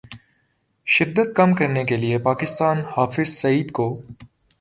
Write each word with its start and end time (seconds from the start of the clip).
شدت 0.87 1.35
کم 1.35 1.53
کرنے 1.55 1.83
کے 1.85 1.97
لیے 1.97 2.17
پاکستان 2.19 2.81
حافظ 2.97 3.29
سعید 3.29 3.71
کو 3.71 3.87